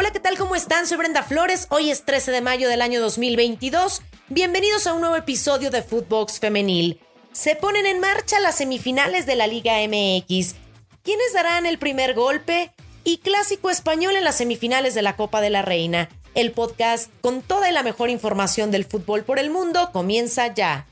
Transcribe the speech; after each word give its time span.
Hola, 0.00 0.12
¿qué 0.12 0.20
tal? 0.20 0.38
¿Cómo 0.38 0.54
están? 0.54 0.86
Soy 0.86 0.96
Brenda 0.96 1.24
Flores. 1.24 1.66
Hoy 1.70 1.90
es 1.90 2.04
13 2.04 2.30
de 2.30 2.40
mayo 2.40 2.68
del 2.68 2.82
año 2.82 3.00
2022. 3.00 4.02
Bienvenidos 4.28 4.86
a 4.86 4.92
un 4.92 5.00
nuevo 5.00 5.16
episodio 5.16 5.72
de 5.72 5.82
Footbox 5.82 6.38
Femenil. 6.38 7.00
Se 7.32 7.56
ponen 7.56 7.84
en 7.84 7.98
marcha 7.98 8.38
las 8.38 8.54
semifinales 8.54 9.26
de 9.26 9.34
la 9.34 9.48
Liga 9.48 9.72
MX. 9.88 10.54
¿Quiénes 11.02 11.32
darán 11.34 11.66
el 11.66 11.80
primer 11.80 12.14
golpe? 12.14 12.72
Y 13.02 13.18
clásico 13.18 13.70
español 13.70 14.14
en 14.14 14.22
las 14.22 14.36
semifinales 14.36 14.94
de 14.94 15.02
la 15.02 15.16
Copa 15.16 15.40
de 15.40 15.50
la 15.50 15.62
Reina. 15.62 16.08
El 16.36 16.52
podcast 16.52 17.10
con 17.20 17.42
toda 17.42 17.72
la 17.72 17.82
mejor 17.82 18.08
información 18.08 18.70
del 18.70 18.84
fútbol 18.84 19.24
por 19.24 19.40
el 19.40 19.50
mundo 19.50 19.90
comienza 19.92 20.54
ya. 20.54 20.86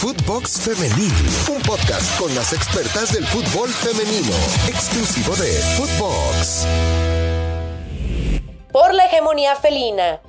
Footbox 0.00 0.62
Femenil, 0.62 1.12
un 1.54 1.62
podcast 1.62 2.18
con 2.18 2.34
las 2.34 2.52
expertas 2.52 3.12
del 3.12 3.24
fútbol 3.28 3.68
femenino, 3.68 4.34
exclusivo 4.66 5.36
de 5.36 5.52
Footbox. 5.76 7.19
Felina. 9.62 10.20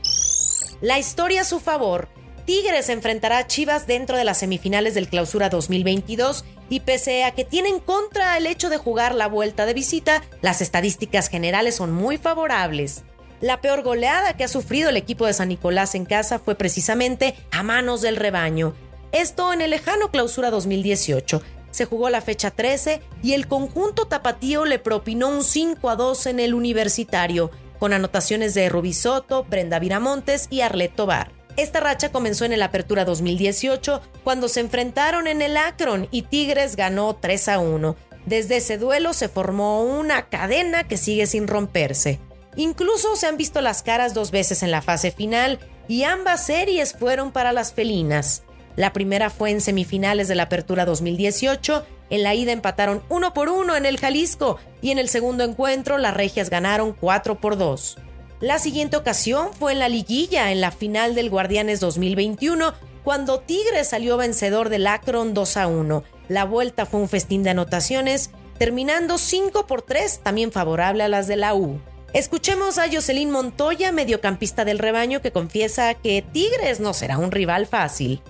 La 0.79 0.99
historia 0.99 1.41
a 1.41 1.43
su 1.43 1.59
favor. 1.59 2.07
Tigres 2.45 2.87
enfrentará 2.87 3.39
a 3.39 3.47
Chivas 3.47 3.87
dentro 3.87 4.15
de 4.15 4.23
las 4.23 4.37
semifinales 4.37 4.93
del 4.93 5.09
Clausura 5.09 5.49
2022 5.49 6.45
y 6.69 6.81
pese 6.81 7.23
a 7.23 7.31
que 7.31 7.43
tienen 7.43 7.79
contra 7.79 8.37
el 8.37 8.45
hecho 8.45 8.69
de 8.69 8.77
jugar 8.77 9.15
la 9.15 9.27
vuelta 9.27 9.65
de 9.65 9.73
visita, 9.73 10.21
las 10.41 10.61
estadísticas 10.61 11.29
generales 11.29 11.75
son 11.75 11.91
muy 11.91 12.17
favorables. 12.17 13.01
La 13.39 13.59
peor 13.59 13.81
goleada 13.81 14.37
que 14.37 14.43
ha 14.43 14.47
sufrido 14.47 14.89
el 14.89 14.97
equipo 14.97 15.25
de 15.25 15.33
San 15.33 15.49
Nicolás 15.49 15.95
en 15.95 16.05
casa 16.05 16.37
fue 16.37 16.53
precisamente 16.53 17.35
a 17.49 17.63
manos 17.63 18.01
del 18.01 18.17
rebaño. 18.17 18.75
Esto 19.11 19.51
en 19.51 19.61
el 19.61 19.71
lejano 19.71 20.11
clausura 20.11 20.51
2018. 20.51 21.41
Se 21.71 21.85
jugó 21.85 22.11
la 22.11 22.21
fecha 22.21 22.51
13 22.51 23.01
y 23.23 23.33
el 23.33 23.47
conjunto 23.47 24.05
tapatío 24.05 24.65
le 24.65 24.77
propinó 24.77 25.29
un 25.29 25.43
5 25.43 25.89
a 25.89 25.95
2 25.95 26.27
en 26.27 26.39
el 26.39 26.53
universitario, 26.53 27.49
con 27.81 27.93
anotaciones 27.93 28.53
de 28.53 28.69
Rubisoto, 28.69 29.43
Brenda 29.45 29.79
Viramontes 29.79 30.45
y 30.51 30.61
Arlet 30.61 30.93
Tobar. 30.95 31.31
Esta 31.57 31.79
racha 31.79 32.11
comenzó 32.11 32.45
en 32.45 32.53
el 32.53 32.61
Apertura 32.61 33.05
2018, 33.05 34.01
cuando 34.23 34.49
se 34.49 34.59
enfrentaron 34.59 35.25
en 35.25 35.41
el 35.41 35.57
Akron 35.57 36.07
y 36.11 36.21
Tigres 36.21 36.75
ganó 36.75 37.15
3 37.15 37.47
a 37.47 37.57
1. 37.57 37.95
Desde 38.27 38.57
ese 38.57 38.77
duelo 38.77 39.13
se 39.13 39.29
formó 39.29 39.81
una 39.81 40.29
cadena 40.29 40.87
que 40.87 40.95
sigue 40.95 41.25
sin 41.25 41.47
romperse. 41.47 42.19
Incluso 42.55 43.15
se 43.15 43.25
han 43.25 43.35
visto 43.35 43.61
las 43.61 43.81
caras 43.81 44.13
dos 44.13 44.29
veces 44.29 44.61
en 44.61 44.69
la 44.69 44.83
fase 44.83 45.09
final 45.09 45.57
y 45.87 46.03
ambas 46.03 46.45
series 46.45 46.93
fueron 46.93 47.31
para 47.31 47.51
las 47.51 47.73
felinas. 47.73 48.43
La 48.75 48.93
primera 48.93 49.31
fue 49.31 49.49
en 49.49 49.59
semifinales 49.59 50.27
de 50.27 50.35
la 50.35 50.43
Apertura 50.43 50.85
2018. 50.85 51.83
En 52.11 52.23
la 52.23 52.35
ida 52.35 52.51
empataron 52.51 53.01
uno 53.07 53.33
por 53.33 53.47
uno 53.49 53.75
en 53.75 53.85
el 53.85 53.97
Jalisco 53.97 54.59
y 54.81 54.91
en 54.91 54.99
el 54.99 55.07
segundo 55.07 55.45
encuentro 55.45 55.97
las 55.97 56.13
regias 56.13 56.49
ganaron 56.49 56.91
4 56.91 57.39
por 57.39 57.57
2. 57.57 57.97
La 58.41 58.59
siguiente 58.59 58.97
ocasión 58.97 59.53
fue 59.57 59.71
en 59.71 59.79
la 59.79 59.87
liguilla, 59.87 60.51
en 60.51 60.59
la 60.59 60.71
final 60.71 61.15
del 61.15 61.29
Guardianes 61.29 61.79
2021, 61.79 62.73
cuando 63.05 63.39
Tigres 63.39 63.89
salió 63.89 64.17
vencedor 64.17 64.67
del 64.67 64.87
Akron 64.87 65.33
2 65.33 65.57
a 65.57 65.67
1. 65.67 66.03
La 66.27 66.43
vuelta 66.43 66.85
fue 66.85 66.99
un 66.99 67.07
festín 67.07 67.43
de 67.43 67.51
anotaciones, 67.51 68.31
terminando 68.57 69.17
5 69.17 69.65
por 69.65 69.81
3, 69.81 70.19
también 70.21 70.51
favorable 70.51 71.03
a 71.03 71.07
las 71.07 71.27
de 71.27 71.37
la 71.37 71.55
U. 71.55 71.79
Escuchemos 72.13 72.77
a 72.77 72.91
Jocelyn 72.91 73.31
Montoya, 73.31 73.93
mediocampista 73.93 74.65
del 74.65 74.79
rebaño, 74.79 75.21
que 75.21 75.31
confiesa 75.31 75.93
que 75.93 76.21
Tigres 76.21 76.81
no 76.81 76.93
será 76.93 77.17
un 77.17 77.31
rival 77.31 77.67
fácil. 77.67 78.21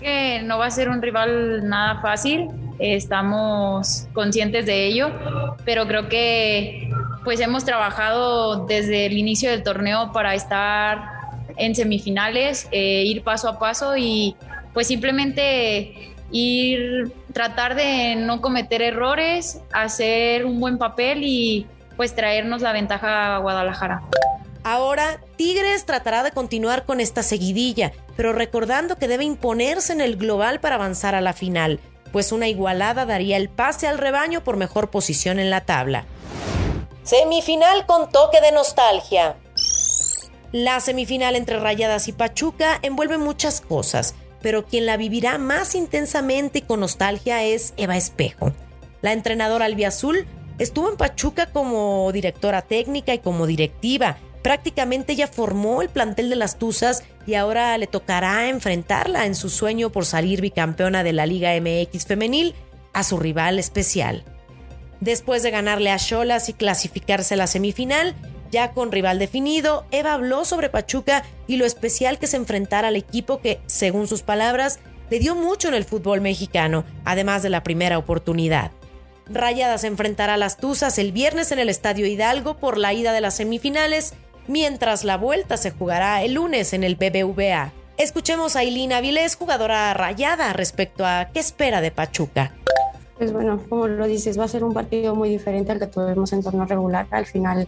Que 0.00 0.42
no 0.42 0.58
va 0.58 0.66
a 0.66 0.70
ser 0.70 0.88
un 0.88 1.00
rival 1.00 1.68
nada 1.68 2.00
fácil, 2.00 2.48
estamos 2.78 4.06
conscientes 4.12 4.66
de 4.66 4.86
ello, 4.86 5.10
pero 5.64 5.86
creo 5.86 6.08
que 6.08 6.90
pues 7.24 7.40
hemos 7.40 7.64
trabajado 7.64 8.66
desde 8.66 9.06
el 9.06 9.18
inicio 9.18 9.50
del 9.50 9.62
torneo 9.62 10.12
para 10.12 10.34
estar 10.34 11.10
en 11.56 11.74
semifinales, 11.74 12.68
eh, 12.70 13.04
ir 13.04 13.22
paso 13.22 13.48
a 13.48 13.58
paso 13.58 13.96
y 13.96 14.36
pues 14.72 14.86
simplemente 14.86 16.14
ir 16.30 17.12
tratar 17.32 17.74
de 17.74 18.16
no 18.16 18.40
cometer 18.40 18.82
errores, 18.82 19.60
hacer 19.72 20.44
un 20.44 20.60
buen 20.60 20.78
papel 20.78 21.22
y 21.22 21.66
pues 21.96 22.14
traernos 22.14 22.62
la 22.62 22.72
ventaja 22.72 23.36
a 23.36 23.38
Guadalajara. 23.38 24.02
Ahora, 24.62 25.20
Tigres 25.36 25.86
tratará 25.86 26.22
de 26.22 26.32
continuar 26.32 26.84
con 26.84 27.00
esta 27.00 27.22
seguidilla, 27.22 27.92
pero 28.16 28.32
recordando 28.32 28.96
que 28.96 29.08
debe 29.08 29.24
imponerse 29.24 29.92
en 29.92 30.00
el 30.00 30.16
global 30.16 30.60
para 30.60 30.76
avanzar 30.76 31.14
a 31.14 31.20
la 31.20 31.32
final, 31.32 31.80
pues 32.12 32.32
una 32.32 32.48
igualada 32.48 33.04
daría 33.04 33.36
el 33.36 33.48
pase 33.48 33.86
al 33.86 33.98
rebaño 33.98 34.42
por 34.42 34.56
mejor 34.56 34.90
posición 34.90 35.38
en 35.38 35.50
la 35.50 35.62
tabla. 35.62 36.04
Semifinal 37.02 37.86
con 37.86 38.10
toque 38.10 38.40
de 38.40 38.52
nostalgia. 38.52 39.36
La 40.52 40.80
semifinal 40.80 41.36
entre 41.36 41.60
Rayadas 41.60 42.08
y 42.08 42.12
Pachuca 42.12 42.78
envuelve 42.82 43.18
muchas 43.18 43.60
cosas, 43.60 44.14
pero 44.40 44.64
quien 44.64 44.86
la 44.86 44.96
vivirá 44.96 45.38
más 45.38 45.74
intensamente 45.74 46.60
y 46.60 46.62
con 46.62 46.80
nostalgia 46.80 47.44
es 47.44 47.74
Eva 47.76 47.96
Espejo. 47.96 48.52
La 49.02 49.12
entrenadora 49.12 49.66
albiazul 49.66 50.26
estuvo 50.58 50.88
en 50.88 50.96
Pachuca 50.96 51.46
como 51.46 52.10
directora 52.12 52.62
técnica 52.62 53.12
y 53.12 53.18
como 53.18 53.46
directiva, 53.46 54.16
Prácticamente 54.46 55.14
ella 55.14 55.26
formó 55.26 55.82
el 55.82 55.88
plantel 55.88 56.30
de 56.30 56.36
las 56.36 56.56
Tuzas 56.56 57.02
y 57.26 57.34
ahora 57.34 57.76
le 57.76 57.86
tocará 57.86 58.48
enfrentarla 58.48 59.26
en 59.26 59.34
su 59.34 59.50
sueño 59.50 59.90
por 59.90 60.06
salir 60.06 60.40
bicampeona 60.40 61.02
de 61.02 61.12
la 61.12 61.26
Liga 61.26 61.52
MX 61.60 62.06
femenil 62.06 62.54
a 62.92 63.02
su 63.02 63.18
rival 63.18 63.58
especial. 63.58 64.24
Después 65.00 65.42
de 65.42 65.50
ganarle 65.50 65.90
a 65.90 65.98
Cholas 65.98 66.48
y 66.48 66.54
clasificarse 66.54 67.34
a 67.34 67.36
la 67.36 67.46
semifinal, 67.46 68.14
ya 68.50 68.72
con 68.72 68.92
rival 68.92 69.18
definido, 69.18 69.84
Eva 69.90 70.14
habló 70.14 70.44
sobre 70.44 70.70
Pachuca 70.70 71.24
y 71.46 71.56
lo 71.56 71.66
especial 71.66 72.18
que 72.18 72.26
se 72.26 72.36
enfrentara 72.36 72.88
al 72.88 72.96
equipo 72.96 73.40
que, 73.40 73.60
según 73.66 74.06
sus 74.06 74.22
palabras, 74.22 74.78
le 75.10 75.18
dio 75.18 75.34
mucho 75.34 75.68
en 75.68 75.74
el 75.74 75.84
fútbol 75.84 76.20
mexicano, 76.20 76.84
además 77.04 77.42
de 77.42 77.50
la 77.50 77.62
primera 77.62 77.98
oportunidad. 77.98 78.70
Rayadas 79.28 79.84
enfrentará 79.84 80.34
a 80.34 80.38
las 80.38 80.56
Tuzas 80.56 80.98
el 80.98 81.10
viernes 81.10 81.50
en 81.50 81.58
el 81.58 81.68
Estadio 81.68 82.06
Hidalgo 82.06 82.58
por 82.58 82.78
la 82.78 82.92
ida 82.92 83.12
de 83.12 83.20
las 83.20 83.36
semifinales 83.36 84.14
mientras 84.48 85.04
la 85.04 85.16
vuelta 85.16 85.56
se 85.56 85.70
jugará 85.70 86.22
el 86.22 86.34
lunes 86.34 86.72
en 86.72 86.84
el 86.84 86.96
BBVA. 86.96 87.72
Escuchemos 87.98 88.56
a 88.56 88.64
Ilina 88.64 89.00
Vilés, 89.00 89.36
jugadora 89.36 89.94
rayada, 89.94 90.52
respecto 90.52 91.06
a 91.06 91.28
qué 91.32 91.40
espera 91.40 91.80
de 91.80 91.90
Pachuca. 91.90 92.52
Pues 93.16 93.32
bueno, 93.32 93.62
como 93.68 93.88
lo 93.88 94.06
dices, 94.06 94.38
va 94.38 94.44
a 94.44 94.48
ser 94.48 94.62
un 94.62 94.74
partido 94.74 95.14
muy 95.14 95.30
diferente 95.30 95.72
al 95.72 95.78
que 95.78 95.86
tuvimos 95.86 96.32
en 96.34 96.42
torno 96.42 96.66
regular. 96.66 97.06
Al 97.10 97.24
final, 97.24 97.66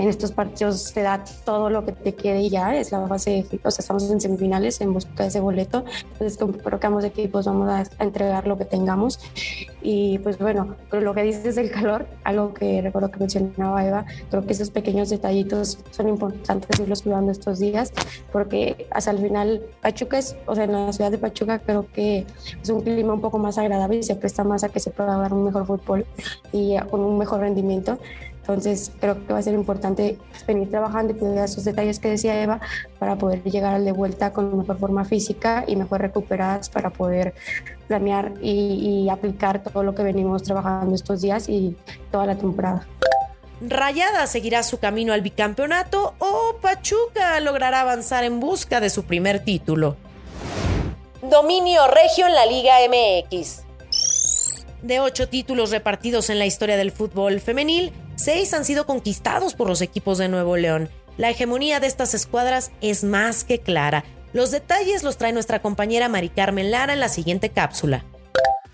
en 0.00 0.08
estos 0.08 0.32
partidos 0.32 0.92
te 0.94 1.02
da 1.02 1.22
todo 1.44 1.68
lo 1.68 1.84
que 1.84 1.92
te 1.92 2.14
quede 2.14 2.40
y 2.40 2.50
ya 2.50 2.74
es 2.74 2.90
la 2.90 3.00
base, 3.00 3.44
o 3.62 3.70
sea, 3.70 3.82
estamos 3.82 4.10
en 4.10 4.20
semifinales 4.20 4.80
en 4.80 4.94
busca 4.94 5.24
de 5.24 5.28
ese 5.28 5.40
boleto. 5.40 5.84
Entonces, 6.12 6.38
creo 6.38 6.80
que 6.80 6.86
ambos 6.86 7.04
equipos 7.04 7.44
vamos 7.44 7.68
a, 7.68 7.84
entregar 8.02 8.46
lo 8.46 8.56
que 8.56 8.64
tengamos. 8.64 9.20
Y 9.82 10.18
pues 10.18 10.38
bueno, 10.38 10.76
pero 10.90 11.02
lo 11.02 11.14
que 11.14 11.22
dices 11.22 11.56
del 11.56 11.70
calor, 11.70 12.06
algo 12.24 12.54
que 12.54 12.80
recuerdo 12.80 13.10
que 13.10 13.18
mencionaba 13.18 13.86
Eva, 13.86 14.06
creo 14.30 14.46
que 14.46 14.52
esos 14.52 14.70
pequeños 14.70 15.10
detallitos 15.10 15.78
son 15.90 16.08
importantes 16.08 16.80
irlos 16.80 17.02
cuidando 17.02 17.32
estos 17.32 17.58
días, 17.58 17.92
porque 18.32 18.86
hasta 18.90 19.10
el 19.10 19.18
final 19.18 19.62
Pachuca 19.82 20.18
es, 20.18 20.36
o 20.46 20.54
sea, 20.54 20.64
en 20.64 20.72
la 20.72 20.92
ciudad 20.92 21.10
de 21.10 21.18
Pachuca 21.18 21.58
creo 21.58 21.86
que 21.92 22.26
es 22.62 22.68
un 22.70 22.80
clima 22.80 23.12
un 23.12 23.20
poco 23.20 23.38
más 23.38 23.58
agradable 23.58 23.98
y 23.98 24.02
se 24.02 24.16
presta 24.16 24.44
más 24.44 24.64
a 24.64 24.70
que 24.70 24.80
se 24.80 24.90
pueda 24.90 25.16
dar 25.16 25.32
un 25.34 25.44
mejor 25.44 25.66
fútbol 25.66 26.06
y 26.52 26.78
con 26.90 27.00
un 27.00 27.18
mejor 27.18 27.40
rendimiento. 27.40 27.98
Entonces 28.52 28.92
creo 29.00 29.26
que 29.26 29.32
va 29.32 29.38
a 29.38 29.42
ser 29.42 29.54
importante 29.54 30.18
venir 30.46 30.70
trabajando 30.70 31.12
y 31.12 31.16
cuidar 31.16 31.44
esos 31.44 31.64
detalles 31.64 31.98
que 31.98 32.08
decía 32.08 32.42
Eva 32.42 32.60
para 32.98 33.16
poder 33.16 33.42
llegar 33.44 33.80
de 33.80 33.92
vuelta 33.92 34.32
con 34.32 34.58
mejor 34.58 34.78
forma 34.78 35.04
física 35.04 35.64
y 35.66 35.76
mejor 35.76 36.00
recuperadas 36.00 36.68
para 36.68 36.90
poder 36.90 37.34
planear 37.88 38.32
y, 38.42 39.04
y 39.04 39.08
aplicar 39.08 39.62
todo 39.62 39.82
lo 39.82 39.94
que 39.94 40.02
venimos 40.02 40.42
trabajando 40.42 40.94
estos 40.94 41.20
días 41.22 41.48
y 41.48 41.76
toda 42.10 42.26
la 42.26 42.36
temporada. 42.36 42.86
Rayada 43.60 44.26
seguirá 44.26 44.62
su 44.62 44.78
camino 44.78 45.12
al 45.12 45.20
bicampeonato 45.20 46.14
o 46.18 46.56
Pachuca 46.60 47.38
logrará 47.40 47.82
avanzar 47.82 48.24
en 48.24 48.40
busca 48.40 48.80
de 48.80 48.90
su 48.90 49.04
primer 49.04 49.44
título. 49.44 49.96
Dominio 51.22 51.86
regio 51.86 52.26
en 52.26 52.34
la 52.34 52.46
Liga 52.46 52.74
MX. 52.88 53.64
De 54.82 55.00
ocho 55.00 55.28
títulos 55.28 55.70
repartidos 55.70 56.30
en 56.30 56.38
la 56.38 56.46
historia 56.46 56.78
del 56.78 56.90
fútbol 56.90 57.40
femenil, 57.40 57.92
seis 58.20 58.52
han 58.52 58.64
sido 58.64 58.86
conquistados 58.86 59.54
por 59.54 59.68
los 59.68 59.80
equipos 59.80 60.18
de 60.18 60.28
Nuevo 60.28 60.56
León. 60.56 60.90
La 61.16 61.30
hegemonía 61.30 61.80
de 61.80 61.86
estas 61.86 62.14
escuadras 62.14 62.70
es 62.80 63.02
más 63.02 63.44
que 63.44 63.58
clara. 63.58 64.04
Los 64.32 64.50
detalles 64.50 65.02
los 65.02 65.16
trae 65.16 65.32
nuestra 65.32 65.62
compañera 65.62 66.08
Mari 66.08 66.28
Carmen 66.28 66.70
Lara 66.70 66.92
en 66.92 67.00
la 67.00 67.08
siguiente 67.08 67.48
cápsula. 67.48 68.04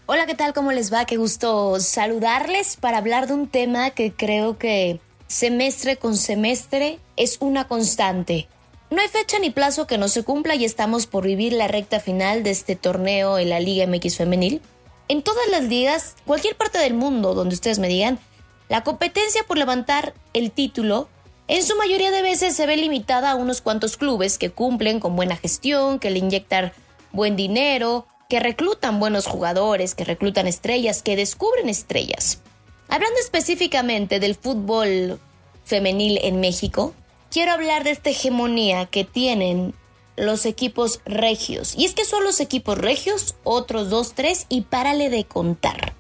Hola, 0.07 0.27
¿qué 0.27 0.35
tal? 0.35 0.53
¿Cómo 0.53 0.73
les 0.73 0.93
va? 0.93 1.05
Qué 1.05 1.17
gusto 1.17 1.81
saludarles 1.81 2.77
para 2.77 2.99
hablar 2.99 3.27
de 3.27 3.35
un 3.35 3.49
tema 3.49 3.91
que 3.91 4.13
creo 4.13 4.59
que 4.59 5.01
semestre 5.29 5.97
con 5.97 6.17
semestre 6.17 6.99
es 7.17 7.39
una 7.41 7.67
constante. 7.69 8.49
No 8.91 9.01
hay 9.01 9.09
fecha 9.09 9.39
ni 9.39 9.51
plazo 9.51 9.87
que 9.87 9.99
no 9.99 10.09
se 10.09 10.23
cumpla 10.23 10.55
y 10.55 10.65
estamos 10.65 11.07
por 11.07 11.25
vivir 11.25 11.53
la 11.53 11.67
recta 11.67 11.99
final 11.99 12.43
de 12.43 12.51
este 12.51 12.77
torneo 12.77 13.39
en 13.39 13.51
la 13.51 13.59
Liga 13.59 13.87
MX 13.87 14.17
femenil. 14.17 14.61
En 15.09 15.23
todas 15.23 15.49
las 15.51 15.65
ligas, 15.65 16.17
cualquier 16.25 16.57
parte 16.57 16.79
del 16.79 16.95
mundo 16.95 17.35
donde 17.35 17.55
ustedes 17.55 17.79
me 17.79 17.89
digan, 17.89 18.21
la 18.69 18.83
competencia 18.83 19.45
por 19.45 19.59
levantar 19.59 20.15
el 20.33 20.51
título 20.51 21.09
en 21.49 21.63
su 21.63 21.77
mayoría 21.77 22.11
de 22.11 22.23
veces 22.23 22.57
se 22.57 22.67
ve 22.67 22.77
limitada 22.77 23.31
a 23.31 23.37
unos 23.37 23.61
cuantos 23.61 23.97
clubes 23.97 24.37
que 24.37 24.51
cumplen 24.51 24.99
con 24.99 25.15
buena 25.15 25.37
gestión, 25.37 26.01
que 26.01 26.11
le 26.11 26.19
inyectan 26.19 26.73
buen 27.13 27.37
dinero, 27.37 28.07
que 28.29 28.41
reclutan 28.41 28.99
buenos 28.99 29.27
jugadores, 29.27 29.95
que 29.95 30.05
reclutan 30.05 30.49
estrellas, 30.49 31.03
que 31.03 31.15
descubren 31.15 31.69
estrellas. 31.69 32.41
Hablando 32.89 33.19
específicamente 33.21 34.19
del 34.19 34.35
fútbol 34.35 35.21
femenil 35.65 36.19
en 36.23 36.41
México, 36.41 36.95
quiero 37.31 37.53
hablar 37.53 37.85
de 37.85 37.91
esta 37.91 38.11
hegemonía 38.11 38.87
que 38.87 39.05
tienen 39.05 39.73
los 40.17 40.47
equipos 40.47 41.01
regios. 41.05 41.77
Y 41.77 41.85
es 41.85 41.95
que 41.95 42.05
son 42.05 42.25
los 42.25 42.41
equipos 42.41 42.77
regios, 42.77 43.37
otros 43.45 43.89
dos, 43.89 44.15
tres, 44.15 44.47
y 44.49 44.63
párale 44.63 45.11
de 45.11 45.25
contar. 45.25 45.95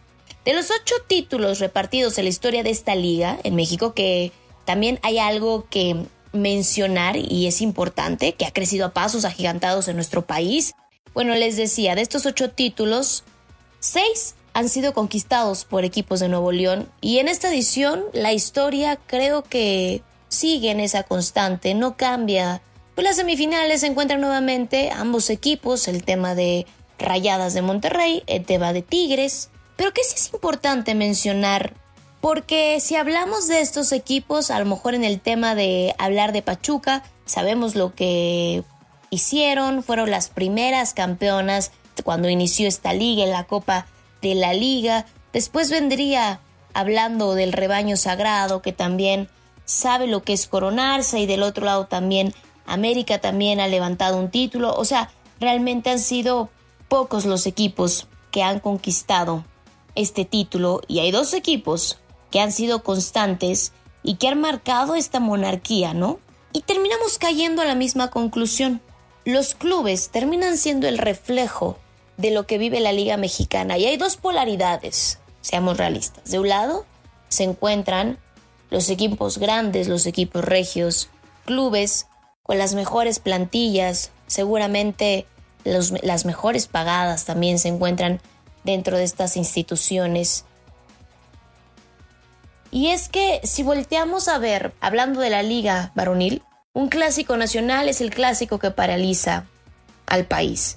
De 0.46 0.54
los 0.54 0.70
ocho 0.70 0.94
títulos 1.06 1.58
repartidos 1.58 2.16
en 2.16 2.24
la 2.24 2.30
historia 2.30 2.62
de 2.62 2.70
esta 2.70 2.94
liga 2.94 3.38
en 3.42 3.56
México, 3.56 3.92
que 3.92 4.32
también 4.64 4.98
hay 5.02 5.18
algo 5.18 5.66
que 5.68 6.06
mencionar 6.32 7.16
y 7.16 7.46
es 7.46 7.60
importante, 7.60 8.32
que 8.32 8.46
ha 8.46 8.52
crecido 8.52 8.86
a 8.86 8.92
pasos 8.92 9.24
agigantados 9.24 9.88
en 9.88 9.96
nuestro 9.96 10.24
país. 10.24 10.74
Bueno, 11.12 11.34
les 11.34 11.56
decía, 11.56 11.94
de 11.94 12.02
estos 12.02 12.24
ocho 12.24 12.50
títulos, 12.50 13.24
seis 13.80 14.36
han 14.54 14.68
sido 14.68 14.94
conquistados 14.94 15.64
por 15.64 15.84
equipos 15.84 16.20
de 16.20 16.28
Nuevo 16.28 16.52
León 16.52 16.88
y 17.02 17.18
en 17.18 17.28
esta 17.28 17.48
edición 17.48 18.04
la 18.14 18.32
historia 18.32 18.96
creo 19.06 19.42
que 19.42 20.02
sigue 20.28 20.70
en 20.70 20.80
esa 20.80 21.02
constante, 21.02 21.74
no 21.74 21.96
cambia 21.98 22.62
pues 22.96 23.04
las 23.04 23.16
semifinales 23.16 23.82
se 23.82 23.88
encuentran 23.88 24.22
nuevamente 24.22 24.90
ambos 24.90 25.28
equipos, 25.28 25.86
el 25.86 26.02
tema 26.02 26.34
de 26.34 26.66
Rayadas 26.98 27.52
de 27.52 27.60
Monterrey, 27.60 28.22
el 28.26 28.46
tema 28.46 28.72
de 28.72 28.80
Tigres. 28.80 29.50
Pero 29.76 29.92
que 29.92 30.04
sí 30.04 30.14
es 30.16 30.32
importante 30.32 30.94
mencionar, 30.94 31.74
porque 32.20 32.80
si 32.80 32.96
hablamos 32.96 33.46
de 33.46 33.60
estos 33.60 33.92
equipos, 33.92 34.50
a 34.50 34.58
lo 34.58 34.64
mejor 34.66 34.94
en 34.94 35.04
el 35.04 35.20
tema 35.20 35.54
de 35.54 35.94
hablar 35.98 36.32
de 36.32 36.42
Pachuca, 36.42 37.04
sabemos 37.24 37.74
lo 37.74 37.94
que 37.94 38.64
hicieron, 39.10 39.82
fueron 39.82 40.10
las 40.10 40.28
primeras 40.28 40.94
campeonas 40.94 41.72
cuando 42.04 42.28
inició 42.28 42.68
esta 42.68 42.92
liga 42.92 43.22
en 43.22 43.30
la 43.30 43.44
Copa 43.44 43.86
de 44.22 44.34
la 44.34 44.54
Liga. 44.54 45.06
Después 45.32 45.70
vendría 45.70 46.40
hablando 46.74 47.34
del 47.34 47.52
rebaño 47.52 47.96
sagrado, 47.96 48.62
que 48.62 48.72
también 48.72 49.28
sabe 49.64 50.06
lo 50.06 50.22
que 50.22 50.32
es 50.32 50.46
coronarse, 50.46 51.20
y 51.20 51.26
del 51.26 51.42
otro 51.42 51.64
lado 51.64 51.86
también 51.86 52.34
América 52.66 53.20
también 53.20 53.60
ha 53.60 53.68
levantado 53.68 54.18
un 54.18 54.30
título, 54.30 54.74
o 54.74 54.84
sea, 54.84 55.10
realmente 55.38 55.90
han 55.90 55.98
sido 55.98 56.50
pocos 56.88 57.24
los 57.24 57.46
equipos 57.46 58.08
que 58.30 58.42
han 58.42 58.60
conquistado 58.60 59.44
este 59.96 60.24
título 60.24 60.80
y 60.86 61.00
hay 61.00 61.10
dos 61.10 61.34
equipos 61.34 61.98
que 62.30 62.40
han 62.40 62.52
sido 62.52 62.82
constantes 62.82 63.72
y 64.02 64.16
que 64.16 64.28
han 64.28 64.40
marcado 64.40 64.94
esta 64.94 65.18
monarquía, 65.20 65.94
¿no? 65.94 66.20
Y 66.52 66.60
terminamos 66.60 67.18
cayendo 67.18 67.62
a 67.62 67.64
la 67.64 67.74
misma 67.74 68.10
conclusión. 68.10 68.80
Los 69.24 69.54
clubes 69.54 70.10
terminan 70.10 70.56
siendo 70.56 70.86
el 70.86 70.98
reflejo 70.98 71.78
de 72.16 72.30
lo 72.30 72.46
que 72.46 72.58
vive 72.58 72.80
la 72.80 72.92
Liga 72.92 73.16
Mexicana 73.16 73.78
y 73.78 73.86
hay 73.86 73.96
dos 73.96 74.16
polaridades, 74.16 75.18
seamos 75.40 75.76
realistas. 75.76 76.30
De 76.30 76.38
un 76.38 76.48
lado 76.48 76.86
se 77.28 77.44
encuentran 77.44 78.18
los 78.70 78.88
equipos 78.88 79.38
grandes, 79.38 79.88
los 79.88 80.06
equipos 80.06 80.44
regios, 80.44 81.08
clubes 81.44 82.06
con 82.42 82.58
las 82.58 82.74
mejores 82.74 83.18
plantillas, 83.18 84.12
seguramente 84.26 85.26
las 85.64 86.24
mejores 86.24 86.68
pagadas 86.68 87.24
también 87.24 87.58
se 87.58 87.68
encuentran 87.68 88.20
dentro 88.66 88.98
de 88.98 89.04
estas 89.04 89.38
instituciones. 89.38 90.44
Y 92.70 92.88
es 92.88 93.08
que 93.08 93.40
si 93.44 93.62
volteamos 93.62 94.28
a 94.28 94.36
ver, 94.36 94.74
hablando 94.80 95.20
de 95.20 95.30
la 95.30 95.42
liga 95.42 95.92
varonil, 95.94 96.42
un 96.74 96.88
clásico 96.88 97.38
nacional 97.38 97.88
es 97.88 98.02
el 98.02 98.10
clásico 98.10 98.58
que 98.58 98.70
paraliza 98.70 99.44
al 100.04 100.26
país. 100.26 100.76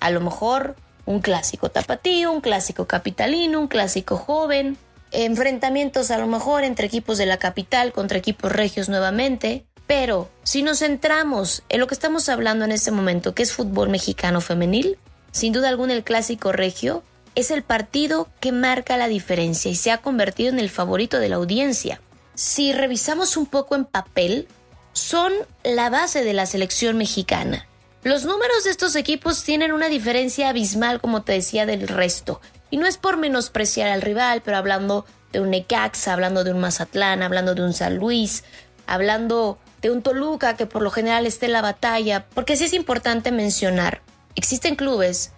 A 0.00 0.08
lo 0.08 0.22
mejor 0.22 0.76
un 1.04 1.20
clásico 1.20 1.70
tapatío, 1.70 2.32
un 2.32 2.40
clásico 2.40 2.86
capitalino, 2.86 3.60
un 3.60 3.68
clásico 3.68 4.16
joven, 4.16 4.78
enfrentamientos 5.10 6.10
a 6.10 6.18
lo 6.18 6.26
mejor 6.26 6.64
entre 6.64 6.86
equipos 6.86 7.18
de 7.18 7.26
la 7.26 7.36
capital 7.36 7.92
contra 7.92 8.16
equipos 8.16 8.50
regios 8.50 8.88
nuevamente, 8.88 9.66
pero 9.86 10.30
si 10.44 10.62
nos 10.62 10.78
centramos 10.78 11.62
en 11.68 11.80
lo 11.80 11.86
que 11.86 11.94
estamos 11.94 12.28
hablando 12.28 12.64
en 12.64 12.72
este 12.72 12.90
momento, 12.90 13.34
que 13.34 13.42
es 13.42 13.52
fútbol 13.52 13.90
mexicano 13.90 14.40
femenil, 14.40 14.98
sin 15.30 15.52
duda 15.52 15.68
alguna 15.68 15.92
el 15.92 16.04
clásico 16.04 16.52
regio 16.52 17.02
es 17.34 17.50
el 17.50 17.62
partido 17.62 18.28
que 18.40 18.52
marca 18.52 18.96
la 18.96 19.08
diferencia 19.08 19.70
y 19.70 19.74
se 19.74 19.90
ha 19.90 19.98
convertido 19.98 20.50
en 20.50 20.58
el 20.58 20.70
favorito 20.70 21.18
de 21.18 21.28
la 21.28 21.36
audiencia. 21.36 22.00
Si 22.34 22.72
revisamos 22.72 23.36
un 23.36 23.46
poco 23.46 23.74
en 23.74 23.84
papel, 23.84 24.48
son 24.92 25.32
la 25.62 25.90
base 25.90 26.24
de 26.24 26.32
la 26.32 26.46
selección 26.46 26.96
mexicana. 26.96 27.66
Los 28.02 28.24
números 28.24 28.64
de 28.64 28.70
estos 28.70 28.96
equipos 28.96 29.44
tienen 29.44 29.72
una 29.72 29.88
diferencia 29.88 30.48
abismal, 30.48 31.00
como 31.00 31.22
te 31.22 31.32
decía, 31.32 31.66
del 31.66 31.88
resto. 31.88 32.40
Y 32.70 32.76
no 32.76 32.86
es 32.86 32.98
por 32.98 33.16
menospreciar 33.16 33.88
al 33.88 34.02
rival, 34.02 34.42
pero 34.44 34.56
hablando 34.56 35.06
de 35.32 35.40
un 35.40 35.50
Necaxa, 35.50 36.12
hablando 36.12 36.44
de 36.44 36.52
un 36.52 36.60
Mazatlán, 36.60 37.22
hablando 37.22 37.54
de 37.54 37.62
un 37.62 37.72
San 37.72 37.96
Luis, 37.96 38.44
hablando 38.86 39.58
de 39.80 39.90
un 39.90 40.02
Toluca 40.02 40.56
que 40.56 40.66
por 40.66 40.82
lo 40.82 40.90
general 40.90 41.26
esté 41.26 41.46
en 41.46 41.52
la 41.52 41.62
batalla, 41.62 42.26
porque 42.34 42.56
sí 42.56 42.64
es 42.64 42.72
importante 42.72 43.32
mencionar, 43.32 44.02
existen 44.34 44.76
clubes 44.76 45.32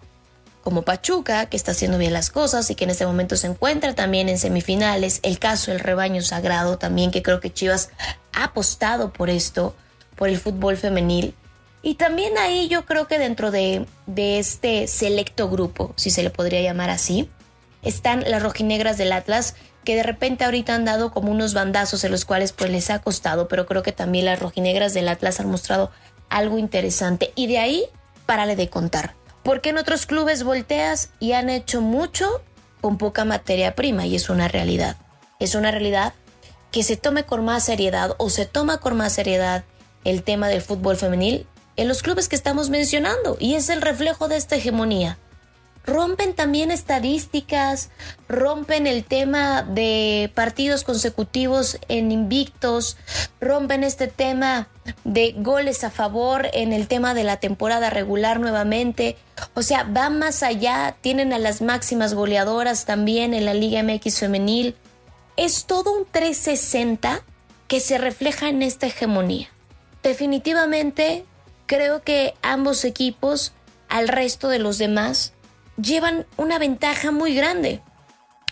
como 0.67 0.83
Pachuca, 0.83 1.47
que 1.47 1.57
está 1.57 1.71
haciendo 1.71 1.97
bien 1.97 2.13
las 2.13 2.29
cosas 2.29 2.69
y 2.71 2.75
que 2.75 2.83
en 2.83 2.91
este 2.91 3.07
momento 3.07 3.37
se 3.37 3.47
encuentra 3.47 3.95
también 3.95 4.29
en 4.29 4.37
semifinales, 4.37 5.21
el 5.23 5.39
caso 5.39 5.71
del 5.71 5.79
rebaño 5.79 6.23
sagrado 6.23 6.77
también, 6.77 7.13
que 7.13 7.23
creo 7.23 7.39
que 7.39 7.53
Chivas 7.53 7.91
ha 8.33 8.47
apostado 8.47 9.13
por 9.13 9.31
esto, 9.31 9.77
por 10.17 10.29
el 10.29 10.41
fútbol 10.41 10.77
femenil. 10.77 11.37
Y 11.83 11.95
también 11.95 12.37
ahí 12.37 12.67
yo 12.67 12.85
creo 12.85 13.07
que 13.07 13.21
dentro 13.21 13.53
de, 13.53 13.87
de 14.07 14.41
este 14.41 14.89
selecto 14.89 15.49
grupo, 15.49 15.95
si 15.95 16.11
se 16.11 16.25
le 16.25 16.31
podría 16.31 16.61
llamar 16.63 16.91
así, 16.91 17.31
están 17.83 18.25
las 18.29 18.43
rojinegras 18.43 18.99
del 18.99 19.13
Atlas, 19.13 19.55
que 19.85 19.95
de 19.95 20.03
repente 20.03 20.45
ahorita 20.45 20.75
han 20.75 20.85
dado 20.85 21.13
como 21.13 21.31
unos 21.31 21.55
bandazos 21.55 22.03
en 22.03 22.11
los 22.11 22.25
cuales 22.25 22.53
pues 22.53 22.73
les 22.73 22.91
ha 22.91 22.99
costado, 22.99 23.47
pero 23.47 23.67
creo 23.67 23.85
que 23.85 23.93
también 23.93 24.25
las 24.25 24.41
rojinegras 24.41 24.95
del 24.95 25.07
Atlas 25.07 25.39
han 25.39 25.49
mostrado 25.49 25.93
algo 26.29 26.59
interesante 26.59 27.31
y 27.37 27.47
de 27.47 27.59
ahí 27.59 27.85
párale 28.27 28.57
de 28.57 28.69
contar. 28.69 29.15
Porque 29.47 29.69
en 29.69 29.79
otros 29.79 30.07
clubes 30.07 30.43
volteas 30.43 31.11
y 31.21 31.31
han 31.31 31.51
hecho 31.51 31.81
mucho 31.81 32.43
con 32.81 32.99
poca 32.99 33.25
materia 33.25 33.77
prima 33.77 34.05
y 34.05 34.17
es 34.17 34.29
una 34.29 34.49
realidad. 34.49 34.97
Es 35.39 35.55
una 35.55 35.71
realidad 35.71 36.15
que 36.73 36.83
se 36.83 36.97
tome 36.97 37.23
con 37.23 37.45
más 37.45 37.63
seriedad 37.63 38.17
o 38.19 38.29
se 38.29 38.47
toma 38.47 38.79
con 38.79 38.97
más 38.97 39.13
seriedad 39.13 39.63
el 40.03 40.25
tema 40.25 40.49
del 40.49 40.63
fútbol 40.63 40.97
femenil 40.97 41.47
en 41.77 41.87
los 41.87 42.03
clubes 42.03 42.29
que 42.29 42.35
estamos 42.35 42.71
mencionando. 42.71 43.37
Y 43.39 43.55
es 43.55 43.69
el 43.69 43.83
reflejo 43.83 44.27
de 44.27 44.37
esta 44.37 44.57
hegemonía 44.57 45.17
rompen 45.87 46.35
también 46.35 46.71
estadísticas, 46.71 47.91
rompen 48.29 48.87
el 48.87 49.05
tema 49.05 49.63
de 49.63 50.31
partidos 50.35 50.83
consecutivos 50.85 51.79
en 51.89 52.11
invictos, 52.13 52.97
rompen 53.41 53.85
este 53.85 54.09
tema 54.09 54.69
de 55.05 55.35
goles 55.39 55.85
a 55.85 55.91
favor 55.91 56.49
en 56.53 56.73
el 56.73 56.89
tema 56.89 57.15
de 57.15 57.25
la 57.25 57.39
temporada 57.39 57.89
regular 57.91 58.41
nuevamente. 58.41 59.17
O 59.55 59.63
sea, 59.63 59.85
van 59.85 60.19
más 60.19 60.43
allá, 60.43 60.97
tienen 61.01 61.33
a 61.33 61.39
las 61.39 61.63
máximas 61.63 62.15
goleadoras 62.15 62.85
también 62.85 63.33
en 63.33 63.45
la 63.45 63.55
Liga 63.55 63.83
MX 63.83 64.19
femenil. 64.19 64.75
Es 65.37 65.67
todo 65.67 65.93
un 65.93 66.07
360 66.11 67.23
que 67.69 67.81
se 67.81 67.99
refleja 67.99 68.49
en 68.49 68.63
esta 68.63 68.87
hegemonía. 68.87 69.49
Definitivamente, 70.03 71.25
creo 71.67 72.03
que 72.03 72.35
ambos 72.43 72.85
equipos, 72.85 73.53
al 73.89 74.09
resto 74.09 74.49
de 74.49 74.59
los 74.59 74.79
demás, 74.79 75.33
llevan 75.77 76.27
una 76.37 76.59
ventaja 76.59 77.11
muy 77.11 77.35
grande. 77.35 77.83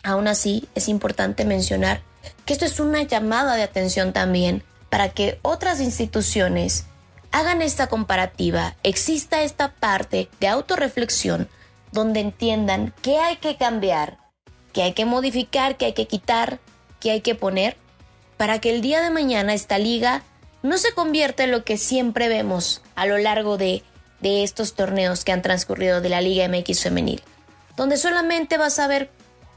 Aún 0.02 0.28
así, 0.28 0.68
es 0.74 0.88
importante 0.88 1.44
mencionar 1.44 2.02
que 2.44 2.52
esto 2.52 2.64
es 2.64 2.80
una 2.80 3.02
llamada 3.02 3.56
de 3.56 3.62
atención 3.62 4.12
también 4.12 4.62
para 4.90 5.08
que 5.08 5.38
otras 5.42 5.80
instituciones 5.80 6.86
hagan 7.32 7.62
esta 7.62 7.88
comparativa, 7.88 8.76
exista 8.82 9.42
esta 9.42 9.72
parte 9.72 10.28
de 10.40 10.48
autorreflexión 10.48 11.48
donde 11.90 12.20
entiendan 12.20 12.94
qué 13.02 13.18
hay 13.18 13.36
que 13.36 13.56
cambiar, 13.56 14.18
qué 14.72 14.82
hay 14.82 14.92
que 14.92 15.04
modificar, 15.04 15.76
qué 15.76 15.86
hay 15.86 15.92
que 15.94 16.06
quitar, 16.06 16.60
qué 17.00 17.12
hay 17.12 17.20
que 17.22 17.34
poner, 17.34 17.76
para 18.36 18.60
que 18.60 18.70
el 18.70 18.82
día 18.82 19.00
de 19.00 19.10
mañana 19.10 19.54
esta 19.54 19.78
liga 19.78 20.22
no 20.62 20.78
se 20.78 20.92
convierta 20.92 21.44
en 21.44 21.50
lo 21.50 21.64
que 21.64 21.76
siempre 21.76 22.28
vemos 22.28 22.82
a 22.94 23.06
lo 23.06 23.18
largo 23.18 23.56
de 23.56 23.82
de 24.24 24.42
estos 24.42 24.72
torneos 24.72 25.22
que 25.22 25.32
han 25.32 25.42
transcurrido 25.42 26.00
de 26.00 26.08
la 26.08 26.22
Liga 26.22 26.48
MX 26.48 26.80
femenil, 26.80 27.22
donde 27.76 27.98
solamente 27.98 28.56
vas 28.56 28.78
a 28.78 28.86
ver 28.86 29.10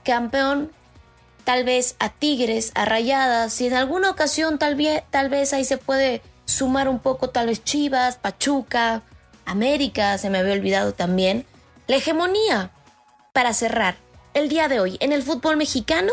campeón 0.03 0.74
tal 1.45 1.63
vez 1.63 1.95
a 2.00 2.09
Tigres, 2.09 2.74
a 2.75 2.83
Rayadas, 2.83 3.62
y 3.62 3.67
en 3.67 3.75
alguna 3.75 4.09
ocasión 4.09 4.59
tal 4.59 4.75
vez, 4.75 5.03
tal 5.09 5.29
vez 5.29 5.53
ahí 5.53 5.63
se 5.63 5.77
puede 5.77 6.21
sumar 6.43 6.89
un 6.89 7.00
poco 7.00 7.29
tal 7.29 7.47
vez 7.47 7.63
Chivas, 7.63 8.17
Pachuca, 8.17 9.03
América, 9.45 10.17
se 10.17 10.29
me 10.29 10.39
había 10.39 10.51
olvidado 10.51 10.93
también, 10.93 11.45
la 11.88 11.95
hegemonía. 11.95 12.71
Para 13.31 13.53
cerrar, 13.53 13.95
el 14.33 14.50
día 14.50 14.67
de 14.67 14.81
hoy 14.81 14.97
en 15.00 15.13
el 15.13 15.24
fútbol 15.24 15.55
mexicano 15.55 16.12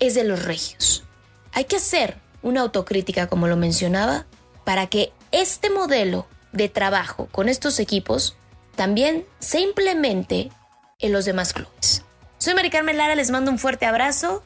es 0.00 0.14
de 0.14 0.24
los 0.24 0.44
regios. 0.44 1.04
Hay 1.52 1.66
que 1.66 1.76
hacer 1.76 2.16
una 2.42 2.62
autocrítica, 2.62 3.28
como 3.28 3.46
lo 3.46 3.56
mencionaba, 3.56 4.26
para 4.64 4.88
que 4.88 5.12
este 5.30 5.70
modelo 5.70 6.26
de 6.52 6.68
trabajo 6.68 7.28
con 7.32 7.48
estos 7.48 7.78
equipos 7.80 8.36
también 8.76 9.26
se 9.38 9.60
implemente 9.60 10.50
en 10.98 11.12
los 11.12 11.24
demás 11.24 11.52
clubes. 11.52 12.04
Soy 12.38 12.54
Mari 12.54 12.70
Carmen 12.70 12.96
Lara, 12.96 13.14
les 13.14 13.30
mando 13.30 13.50
un 13.50 13.58
fuerte 13.58 13.86
abrazo 13.86 14.42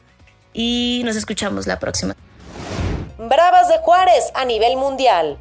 y 0.53 1.01
nos 1.05 1.15
escuchamos 1.15 1.67
la 1.67 1.79
próxima. 1.79 2.15
Bravas 3.17 3.67
de 3.67 3.79
Juárez 3.79 4.25
a 4.35 4.45
nivel 4.45 4.77
mundial. 4.77 5.37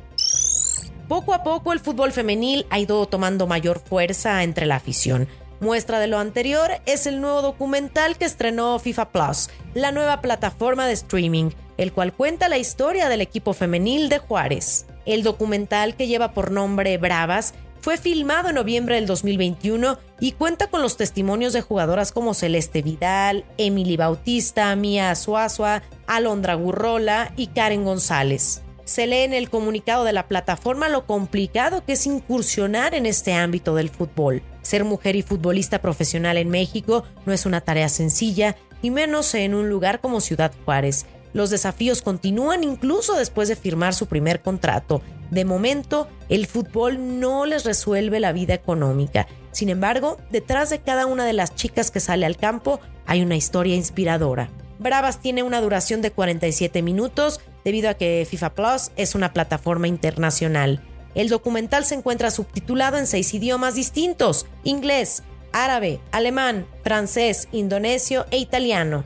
Poco 1.08 1.34
a 1.34 1.42
poco 1.42 1.72
el 1.72 1.80
fútbol 1.80 2.12
femenil 2.12 2.66
ha 2.70 2.78
ido 2.78 3.06
tomando 3.06 3.46
mayor 3.46 3.78
fuerza 3.78 4.42
entre 4.42 4.66
la 4.66 4.76
afición. 4.76 5.28
Muestra 5.60 6.00
de 6.00 6.06
lo 6.06 6.18
anterior 6.18 6.70
es 6.84 7.06
el 7.06 7.20
nuevo 7.20 7.42
documental 7.42 8.18
que 8.18 8.24
estrenó 8.24 8.78
FIFA 8.78 9.10
Plus, 9.10 9.50
la 9.74 9.92
nueva 9.92 10.20
plataforma 10.20 10.86
de 10.86 10.92
streaming, 10.92 11.50
el 11.76 11.92
cual 11.92 12.12
cuenta 12.12 12.48
la 12.48 12.58
historia 12.58 13.08
del 13.08 13.20
equipo 13.20 13.52
femenil 13.52 14.08
de 14.08 14.18
Juárez. 14.18 14.86
El 15.04 15.22
documental 15.22 15.96
que 15.96 16.06
lleva 16.06 16.32
por 16.32 16.50
nombre 16.50 16.98
Bravas 16.98 17.54
fue 17.80 17.98
filmado 17.98 18.48
en 18.48 18.56
noviembre 18.56 18.96
del 18.96 19.06
2021 19.06 19.98
y 20.18 20.32
cuenta 20.32 20.66
con 20.66 20.82
los 20.82 20.96
testimonios 20.96 21.52
de 21.52 21.60
jugadoras 21.60 22.10
como 22.10 22.34
Celeste 22.34 22.82
Vidal, 22.82 23.44
Emily 23.58 23.96
Bautista, 23.96 24.74
Mia 24.74 25.14
Suazua, 25.14 25.82
Alondra 26.06 26.54
Gurrola 26.54 27.32
y 27.36 27.48
Karen 27.48 27.84
González. 27.84 28.62
Se 28.84 29.06
lee 29.06 29.18
en 29.18 29.34
el 29.34 29.50
comunicado 29.50 30.04
de 30.04 30.12
la 30.12 30.28
plataforma 30.28 30.88
lo 30.88 31.06
complicado 31.06 31.84
que 31.84 31.92
es 31.92 32.06
incursionar 32.06 32.94
en 32.94 33.06
este 33.06 33.34
ámbito 33.34 33.74
del 33.74 33.90
fútbol. 33.90 34.42
Ser 34.62 34.84
mujer 34.84 35.14
y 35.14 35.22
futbolista 35.22 35.80
profesional 35.80 36.38
en 36.38 36.48
México 36.48 37.04
no 37.24 37.32
es 37.32 37.46
una 37.46 37.60
tarea 37.60 37.88
sencilla, 37.88 38.56
y 38.82 38.90
menos 38.90 39.34
en 39.34 39.54
un 39.54 39.68
lugar 39.68 40.00
como 40.00 40.20
Ciudad 40.20 40.52
Juárez. 40.64 41.06
Los 41.32 41.50
desafíos 41.50 42.02
continúan 42.02 42.64
incluso 42.64 43.16
después 43.16 43.48
de 43.48 43.56
firmar 43.56 43.94
su 43.94 44.06
primer 44.06 44.40
contrato. 44.42 45.02
De 45.30 45.44
momento, 45.44 46.08
el 46.28 46.46
fútbol 46.46 47.20
no 47.20 47.46
les 47.46 47.64
resuelve 47.64 48.20
la 48.20 48.32
vida 48.32 48.54
económica. 48.54 49.26
Sin 49.52 49.68
embargo, 49.68 50.18
detrás 50.30 50.70
de 50.70 50.80
cada 50.80 51.06
una 51.06 51.24
de 51.24 51.32
las 51.32 51.54
chicas 51.54 51.90
que 51.90 52.00
sale 52.00 52.26
al 52.26 52.36
campo 52.36 52.80
hay 53.06 53.22
una 53.22 53.36
historia 53.36 53.74
inspiradora. 53.74 54.50
Bravas 54.78 55.20
tiene 55.20 55.42
una 55.42 55.60
duración 55.60 56.02
de 56.02 56.12
47 56.12 56.82
minutos 56.82 57.40
debido 57.64 57.88
a 57.88 57.94
que 57.94 58.26
FIFA 58.28 58.54
Plus 58.54 58.90
es 58.96 59.14
una 59.14 59.32
plataforma 59.32 59.88
internacional. 59.88 60.82
El 61.14 61.30
documental 61.30 61.84
se 61.84 61.94
encuentra 61.94 62.30
subtitulado 62.30 62.98
en 62.98 63.06
seis 63.06 63.32
idiomas 63.32 63.74
distintos, 63.74 64.46
inglés, 64.64 65.22
árabe, 65.52 65.98
alemán, 66.12 66.66
francés, 66.84 67.48
indonesio 67.52 68.26
e 68.30 68.36
italiano. 68.36 69.04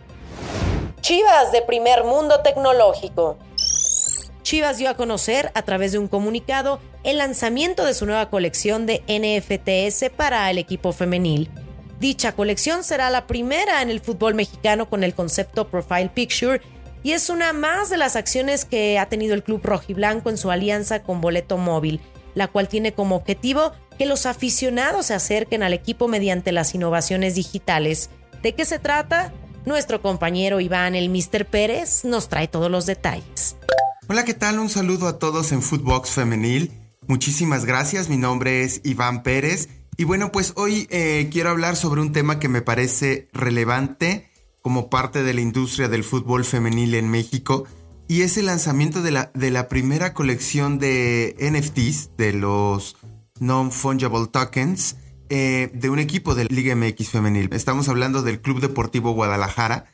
Chivas 1.00 1.50
de 1.50 1.62
primer 1.62 2.04
mundo 2.04 2.40
tecnológico. 2.40 3.38
Chivas 4.42 4.76
dio 4.76 4.90
a 4.90 4.96
conocer 4.96 5.50
a 5.54 5.62
través 5.62 5.92
de 5.92 5.98
un 5.98 6.08
comunicado 6.08 6.78
el 7.04 7.18
lanzamiento 7.18 7.86
de 7.86 7.94
su 7.94 8.04
nueva 8.04 8.28
colección 8.28 8.84
de 8.84 9.02
NFTs 9.08 10.10
para 10.14 10.50
el 10.50 10.58
equipo 10.58 10.92
femenil. 10.92 11.50
Dicha 11.98 12.32
colección 12.32 12.84
será 12.84 13.08
la 13.08 13.26
primera 13.26 13.80
en 13.80 13.88
el 13.88 14.00
fútbol 14.00 14.34
mexicano 14.34 14.90
con 14.90 15.02
el 15.02 15.14
concepto 15.14 15.68
Profile 15.68 16.10
Picture 16.12 16.60
y 17.02 17.12
es 17.12 17.30
una 17.30 17.54
más 17.54 17.88
de 17.88 17.96
las 17.96 18.14
acciones 18.14 18.66
que 18.66 18.98
ha 18.98 19.08
tenido 19.08 19.34
el 19.34 19.42
club 19.42 19.62
rojiblanco 19.64 20.28
en 20.28 20.36
su 20.36 20.50
alianza 20.50 21.02
con 21.02 21.22
Boleto 21.22 21.56
Móvil, 21.56 22.00
la 22.34 22.48
cual 22.48 22.68
tiene 22.68 22.92
como 22.92 23.16
objetivo 23.16 23.72
que 23.96 24.04
los 24.04 24.26
aficionados 24.26 25.06
se 25.06 25.14
acerquen 25.14 25.62
al 25.62 25.72
equipo 25.72 26.08
mediante 26.08 26.52
las 26.52 26.74
innovaciones 26.74 27.36
digitales. 27.36 28.10
¿De 28.42 28.54
qué 28.54 28.66
se 28.66 28.78
trata? 28.78 29.32
Nuestro 29.70 30.02
compañero 30.02 30.58
Iván, 30.58 30.96
el 30.96 31.10
Mr. 31.10 31.46
Pérez, 31.46 32.04
nos 32.04 32.28
trae 32.28 32.48
todos 32.48 32.68
los 32.68 32.86
detalles. 32.86 33.54
Hola, 34.08 34.24
¿qué 34.24 34.34
tal? 34.34 34.58
Un 34.58 34.68
saludo 34.68 35.06
a 35.06 35.20
todos 35.20 35.52
en 35.52 35.62
Footbox 35.62 36.10
Femenil. 36.10 36.72
Muchísimas 37.06 37.64
gracias, 37.64 38.08
mi 38.08 38.16
nombre 38.16 38.64
es 38.64 38.80
Iván 38.82 39.22
Pérez 39.22 39.68
y 39.96 40.02
bueno, 40.02 40.32
pues 40.32 40.54
hoy 40.56 40.88
eh, 40.90 41.28
quiero 41.30 41.50
hablar 41.50 41.76
sobre 41.76 42.00
un 42.00 42.10
tema 42.10 42.40
que 42.40 42.48
me 42.48 42.62
parece 42.62 43.28
relevante 43.32 44.28
como 44.60 44.90
parte 44.90 45.22
de 45.22 45.34
la 45.34 45.40
industria 45.40 45.88
del 45.88 46.02
fútbol 46.02 46.44
femenil 46.44 46.96
en 46.96 47.08
México 47.08 47.64
y 48.08 48.22
es 48.22 48.38
el 48.38 48.46
lanzamiento 48.46 49.02
de 49.02 49.12
la, 49.12 49.30
de 49.34 49.52
la 49.52 49.68
primera 49.68 50.14
colección 50.14 50.80
de 50.80 51.36
NFTs, 51.38 52.16
de 52.16 52.32
los 52.32 52.96
Non-Fungible 53.38 54.26
Tokens, 54.32 54.96
eh, 55.30 55.70
de 55.72 55.88
un 55.90 55.98
equipo 55.98 56.34
de 56.34 56.44
Liga 56.44 56.74
MX 56.74 57.08
femenil. 57.10 57.48
Estamos 57.52 57.88
hablando 57.88 58.22
del 58.22 58.40
Club 58.40 58.60
Deportivo 58.60 59.12
Guadalajara, 59.12 59.86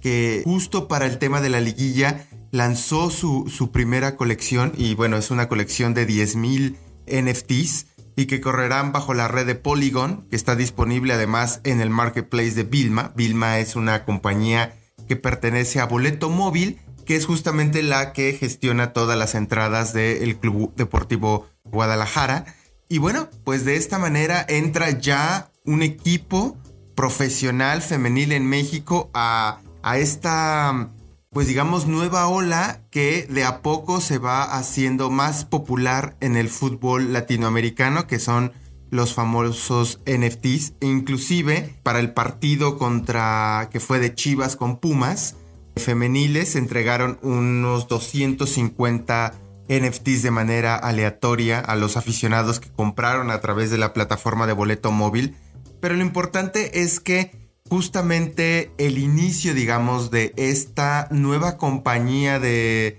que 0.00 0.42
justo 0.44 0.86
para 0.86 1.06
el 1.06 1.18
tema 1.18 1.40
de 1.40 1.48
la 1.48 1.60
liguilla 1.60 2.26
lanzó 2.50 3.10
su, 3.10 3.48
su 3.48 3.72
primera 3.72 4.16
colección 4.16 4.72
y 4.76 4.94
bueno, 4.94 5.16
es 5.16 5.30
una 5.30 5.48
colección 5.48 5.94
de 5.94 6.06
10.000 6.06 6.76
NFTs 7.06 7.86
y 8.16 8.26
que 8.26 8.40
correrán 8.40 8.92
bajo 8.92 9.14
la 9.14 9.28
red 9.28 9.46
de 9.46 9.54
Polygon, 9.54 10.26
que 10.28 10.36
está 10.36 10.56
disponible 10.56 11.14
además 11.14 11.60
en 11.64 11.80
el 11.80 11.90
marketplace 11.90 12.52
de 12.52 12.64
Vilma. 12.64 13.12
Vilma 13.16 13.58
es 13.58 13.76
una 13.76 14.04
compañía 14.04 14.76
que 15.08 15.16
pertenece 15.16 15.80
a 15.80 15.86
Boleto 15.86 16.28
Móvil, 16.28 16.78
que 17.06 17.16
es 17.16 17.26
justamente 17.26 17.82
la 17.82 18.12
que 18.12 18.32
gestiona 18.34 18.92
todas 18.92 19.18
las 19.18 19.34
entradas 19.34 19.92
del 19.92 20.36
Club 20.36 20.74
Deportivo 20.76 21.46
Guadalajara. 21.64 22.44
Y 22.92 22.98
bueno, 22.98 23.30
pues 23.42 23.64
de 23.64 23.76
esta 23.76 23.98
manera 23.98 24.44
entra 24.46 24.90
ya 24.90 25.50
un 25.64 25.80
equipo 25.80 26.58
profesional 26.94 27.80
femenil 27.80 28.32
en 28.32 28.46
México 28.46 29.10
a, 29.14 29.62
a 29.82 29.96
esta 29.96 30.90
pues 31.30 31.46
digamos, 31.46 31.86
nueva 31.86 32.28
ola 32.28 32.82
que 32.90 33.26
de 33.30 33.44
a 33.44 33.62
poco 33.62 34.02
se 34.02 34.18
va 34.18 34.42
haciendo 34.42 35.08
más 35.08 35.46
popular 35.46 36.18
en 36.20 36.36
el 36.36 36.50
fútbol 36.50 37.14
latinoamericano, 37.14 38.06
que 38.06 38.18
son 38.18 38.52
los 38.90 39.14
famosos 39.14 40.00
NFTs, 40.04 40.74
e 40.80 40.86
inclusive 40.86 41.74
para 41.82 41.98
el 41.98 42.12
partido 42.12 42.76
contra 42.76 43.70
que 43.72 43.80
fue 43.80 44.00
de 44.00 44.14
Chivas 44.14 44.54
con 44.54 44.76
Pumas, 44.76 45.36
femeniles 45.76 46.56
entregaron 46.56 47.18
unos 47.22 47.88
250 47.88 49.32
NFTs 49.68 50.22
de 50.22 50.30
manera 50.30 50.76
aleatoria 50.76 51.60
a 51.60 51.76
los 51.76 51.96
aficionados 51.96 52.60
que 52.60 52.70
compraron 52.70 53.30
a 53.30 53.40
través 53.40 53.70
de 53.70 53.78
la 53.78 53.92
plataforma 53.92 54.46
de 54.46 54.52
boleto 54.52 54.90
móvil, 54.90 55.36
pero 55.80 55.96
lo 55.96 56.02
importante 56.02 56.80
es 56.82 57.00
que 57.00 57.42
justamente 57.68 58.70
el 58.78 58.98
inicio, 58.98 59.54
digamos, 59.54 60.10
de 60.10 60.32
esta 60.36 61.08
nueva 61.10 61.56
compañía 61.56 62.38
de, 62.38 62.98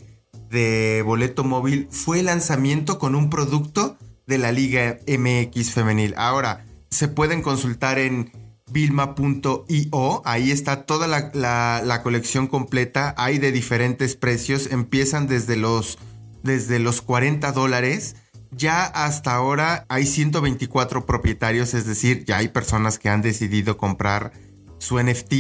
boleto 1.06 1.44
móvil 1.44 1.88
fue 1.92 2.20
el 2.20 2.26
lanzamiento 2.26 3.00
con 3.00 3.16
un 3.16 3.30
producto 3.30 3.98
de 4.28 4.38
la 4.38 4.52
Liga 4.52 5.00
MX 5.08 5.72
femenil. 5.72 6.14
Ahora, 6.18 6.66
se 6.90 7.08
pueden 7.08 7.42
consultar 7.42 8.00
en 8.00 8.32
vilma.io, 8.72 10.22
ahí 10.26 10.52
está 10.52 10.86
toda 10.86 11.08
la, 11.08 12.02
colección 12.04 12.48
completa, 12.48 13.14
hay 13.18 13.38
de 13.38 13.52
diferentes 13.52 14.16
precios, 14.16 14.72
empiezan 14.72 15.28
desde 15.28 15.56
los, 15.56 16.00
desde 16.44 16.80
los 16.80 17.02
40 17.02 17.52
dólares. 17.52 18.16
Ya 18.52 18.84
hasta 18.84 19.34
ahora 19.34 19.86
hay 19.90 20.06
124 20.06 21.08
propietarios, 21.08 21.74
es 21.74 21.88
decir, 21.88 22.24
ya 22.26 22.38
hay 22.38 22.50
personas 22.50 23.00
que 23.00 23.10
han 23.10 23.24
decidido 23.24 23.78
comprar 23.78 24.32
su 24.78 25.02
NFT, 25.02 25.34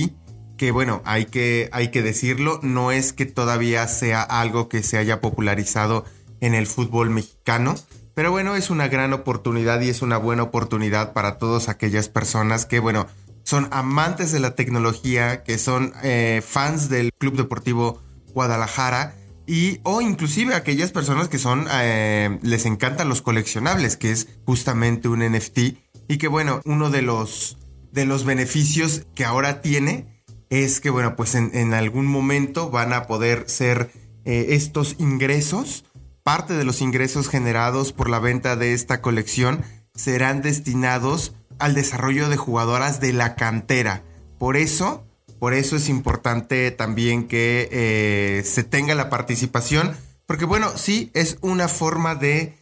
que 0.58 0.72
bueno, 0.72 1.04
hay 1.06 1.26
que, 1.26 1.70
hay 1.74 1.92
que 1.92 2.02
decirlo, 2.02 2.60
no 2.64 2.92
es 2.92 3.14
que 3.14 3.28
todavía 3.28 3.88
sea 3.88 4.24
algo 4.24 4.68
que 4.68 4.82
se 4.82 4.98
haya 4.98 5.22
popularizado 5.22 6.06
en 6.42 6.56
el 6.56 6.66
fútbol 6.66 7.12
mexicano, 7.12 7.76
pero 8.16 8.32
bueno, 8.32 8.56
es 8.56 8.72
una 8.72 8.88
gran 8.88 9.14
oportunidad 9.14 9.82
y 9.82 9.90
es 9.90 10.02
una 10.02 10.18
buena 10.18 10.44
oportunidad 10.44 11.14
para 11.14 11.38
todas 11.38 11.70
aquellas 11.70 12.10
personas 12.10 12.66
que, 12.66 12.80
bueno, 12.80 13.08
son 13.44 13.68
amantes 13.72 14.32
de 14.32 14.40
la 14.40 14.56
tecnología, 14.56 15.44
que 15.44 15.58
son 15.58 15.94
eh, 16.04 16.42
fans 16.46 16.90
del 16.90 17.12
Club 17.14 17.36
Deportivo 17.36 18.02
Guadalajara 18.34 19.14
y 19.46 19.80
o 19.84 20.02
inclusive 20.02 20.56
aquellas 20.56 20.92
personas 20.92 21.28
que 21.28 21.38
son 21.38 21.68
eh, 21.72 22.40
les 22.42 22.66
encantan 22.66 23.10
los 23.10 23.22
coleccionables, 23.22 23.98
que 23.98 24.12
es 24.12 24.28
justamente 24.46 25.08
un 25.08 25.20
NFT 25.20 25.60
y 26.08 26.18
que 26.18 26.28
bueno, 26.28 26.62
uno 26.66 26.90
de 26.90 27.02
los 27.02 27.58
de 27.92 28.06
los 28.06 28.26
beneficios 28.26 29.06
que 29.14 29.24
ahora 29.24 29.62
tiene 29.62 30.14
es 30.50 30.80
que, 30.80 30.90
bueno, 30.90 31.16
pues 31.16 31.34
en, 31.36 31.74
algún 31.74 32.06
momento 32.06 32.70
van 32.70 32.94
a 32.94 33.08
poder 33.08 33.50
ser 33.50 33.92
eh, 34.26 34.48
estos 34.50 34.96
ingresos, 35.00 35.86
parte 36.22 36.54
de 36.54 36.64
los 36.64 36.82
ingresos 36.82 37.28
generados 37.28 37.92
por 37.92 38.10
la 38.10 38.20
venta 38.20 38.56
de 38.56 38.74
esta 38.74 39.02
colección 39.02 39.64
serán 39.96 40.42
destinados 40.42 41.36
al 41.58 41.74
desarrollo 41.74 42.30
de 42.30 42.38
jugadoras 42.38 43.00
de 43.00 43.14
la 43.14 43.36
cantera. 43.36 44.04
Por 44.38 44.58
eso, 44.58 45.08
por 45.44 45.54
eso 45.54 45.76
es 45.76 45.90
importante 45.90 46.72
también 46.72 47.28
que 47.28 47.68
eh, 47.70 48.44
se 48.46 48.64
tenga 48.64 48.96
la 48.96 49.10
participación, 49.10 49.94
porque 50.26 50.46
bueno, 50.46 50.72
sí, 50.78 51.12
es 51.14 51.38
una 51.42 51.68
forma 51.68 52.16
de, 52.16 52.54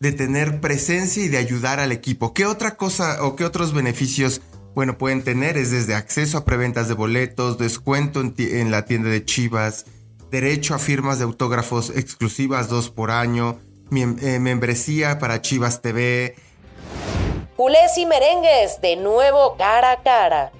de 0.00 0.10
tener 0.10 0.60
presencia 0.60 1.22
y 1.22 1.28
de 1.28 1.38
ayudar 1.38 1.78
al 1.78 1.92
equipo. 1.92 2.34
¿Qué 2.34 2.44
otra 2.44 2.74
cosa 2.74 3.22
o 3.22 3.36
qué 3.36 3.44
otros 3.44 3.72
beneficios 3.72 4.40
bueno, 4.74 4.98
pueden 4.98 5.22
tener 5.22 5.56
es 5.56 5.70
desde 5.70 5.94
acceso 5.94 6.38
a 6.38 6.44
preventas 6.44 6.88
de 6.88 6.94
boletos, 6.94 7.56
descuento 7.56 8.20
en, 8.20 8.72
la 8.72 8.84
tienda 8.84 9.10
de 9.10 9.24
Chivas, 9.24 9.84
derecho 10.32 10.74
a 10.74 10.80
firmas 10.80 11.18
de 11.18 11.26
autógrafos 11.26 11.90
exclusivas 11.90 12.68
dos 12.68 12.90
por 12.90 13.12
año, 13.12 13.60
eh, 13.92 14.40
membresía 14.40 15.20
para 15.20 15.40
Chivas 15.40 15.82
TV. 15.82 16.34
Culés 17.54 17.96
y 17.96 18.06
merengues, 18.06 18.80
de 18.80 18.96
nuevo 18.96 19.56
cara 19.56 19.92
a 19.92 20.02
cara. 20.02 20.50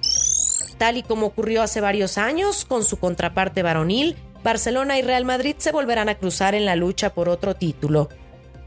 Tal 0.77 0.97
y 0.97 1.03
como 1.03 1.27
ocurrió 1.27 1.61
hace 1.61 1.81
varios 1.81 2.17
años 2.17 2.65
con 2.65 2.83
su 2.83 2.97
contraparte 2.97 3.63
varonil, 3.63 4.15
Barcelona 4.43 4.97
y 4.99 5.01
Real 5.01 5.25
Madrid 5.25 5.55
se 5.57 5.71
volverán 5.71 6.09
a 6.09 6.15
cruzar 6.15 6.53
en 6.53 6.65
la 6.65 6.75
lucha 6.75 7.13
por 7.13 7.29
otro 7.29 7.55
título. 7.55 8.09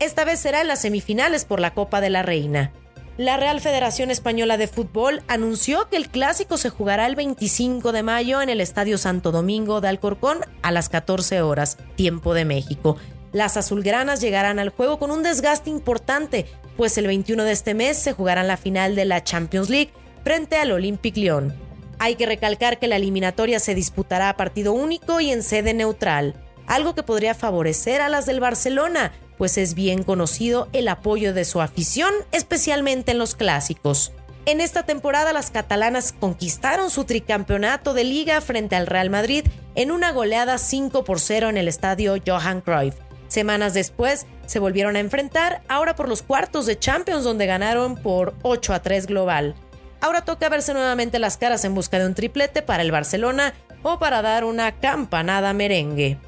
Esta 0.01 0.25
vez 0.25 0.41
será 0.41 0.61
en 0.61 0.69
las 0.69 0.81
semifinales 0.81 1.45
por 1.45 1.61
la 1.61 1.75
Copa 1.75 2.01
de 2.01 2.11
la 2.11 2.23
Reina. 2.23 2.73
La 3.17 3.37
Real 3.37 3.61
Federación 3.61 4.13
Española 4.13 4.57
de 4.57 4.69
Fútbol 4.69 5.23
anunció 5.27 5.89
que 5.89 5.97
el 5.97 6.09
clásico 6.09 6.57
se 6.57 6.71
jugará 6.71 7.07
el 7.07 7.17
25 7.17 7.91
de 7.91 8.05
mayo 8.05 8.41
en 8.41 8.49
el 8.49 8.61
Estadio 8.61 8.97
Santo 8.97 9.33
Domingo 9.33 9.81
de 9.81 9.89
Alcorcón 9.89 10.39
a 10.63 10.71
las 10.71 10.89
14 10.89 11.43
horas, 11.43 11.79
tiempo 11.97 12.33
de 12.33 12.45
México. 12.45 12.97
Las 13.33 13.57
azulgranas 13.57 14.21
llegarán 14.21 14.61
al 14.61 14.69
juego 14.71 15.01
con 15.01 15.11
un 15.11 15.25
desgaste 15.25 15.69
importante, 15.69 16.47
pues 16.77 16.97
el 16.97 17.09
21 17.09 17.43
de 17.43 17.53
este 17.53 17.75
mes 17.75 17.99
se 17.99 18.13
jugará 18.13 18.45
la 18.45 18.57
final 18.57 18.95
de 18.95 19.05
la 19.05 19.25
Champions 19.25 19.69
League 19.69 19.91
frente 20.23 20.57
al 20.57 20.71
Olympique 20.71 21.21
Lyon. 21.21 21.68
Hay 21.99 22.15
que 22.15 22.27
recalcar 22.27 22.79
que 22.79 22.87
la 22.87 22.97
eliminatoria 22.97 23.59
se 23.59 23.75
disputará 23.75 24.29
a 24.29 24.37
partido 24.37 24.73
único 24.73 25.21
y 25.21 25.31
en 25.31 25.43
sede 25.43 25.75
neutral, 25.75 26.35
algo 26.67 26.95
que 26.95 27.03
podría 27.03 27.35
favorecer 27.35 28.01
a 28.01 28.09
las 28.09 28.27
del 28.27 28.41
Barcelona, 28.41 29.13
pues 29.37 29.59
es 29.59 29.75
bien 29.75 30.03
conocido 30.03 30.69
el 30.73 30.89
apoyo 30.89 31.33
de 31.33 31.45
su 31.45 31.61
afición, 31.61 32.13
especialmente 32.33 33.13
en 33.13 33.19
los 33.19 33.35
clásicos. 33.35 34.13
En 34.47 34.61
esta 34.61 34.85
temporada 34.85 35.33
las 35.33 35.51
catalanas 35.51 36.13
conquistaron 36.13 36.91
su 36.91 37.05
tricampeonato 37.05 37.95
de 37.95 38.05
liga 38.05 38.41
frente 38.41 38.77
al 38.77 38.87
Real 38.87 39.11
Madrid 39.11 39.45
en 39.75 39.91
una 39.91 40.13
goleada 40.13 40.59
5 40.59 41.05
por 41.05 41.21
0 41.21 41.51
en 41.51 41.57
el 41.57 41.69
estadio 41.69 42.17
Johan 42.25 42.61
Cruyff. 42.61 42.95
Semanas 43.29 43.75
después 43.75 44.27
se 44.47 44.59
volvieron 44.59 44.97
a 44.97 45.01
enfrentar, 45.01 45.63
ahora 45.69 45.95
por 45.95 46.09
los 46.09 46.23
cuartos 46.23 46.65
de 46.65 46.79
Champions 46.79 47.25
donde 47.25 47.45
ganaron 47.47 47.97
por 47.97 48.35
8 48.43 48.73
a 48.73 48.83
3 48.83 49.07
global. 49.07 49.55
Ahora 50.01 50.25
toca 50.25 50.49
verse 50.49 50.75
nuevamente 50.75 51.19
las 51.19 51.37
caras 51.37 51.65
en 51.65 51.75
busca 51.75 51.99
de 51.99 52.07
un 52.07 52.15
triplete 52.15 52.63
para 52.63 52.83
el 52.83 52.93
Barcelona 52.93 53.55
o 53.83 53.99
para 53.99 54.23
dar 54.23 54.45
una 54.45 54.73
campanada 54.81 55.53
merengue. 55.53 56.19